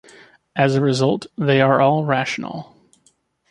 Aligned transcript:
As 0.55 0.73
a 0.73 0.81
result, 0.81 1.27
they 1.37 1.61
are 1.61 1.79
all 1.79 2.05
rational. 2.05 2.75